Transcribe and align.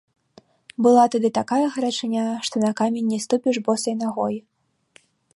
Была 0.85 1.01
тады 1.15 1.29
такая 1.39 1.59
гарачыня, 1.75 2.23
што 2.49 2.55
на 2.63 2.71
камень 2.79 3.11
не 3.15 3.19
ступіш 3.27 3.55
босай 3.67 3.95
нагой. 4.01 4.35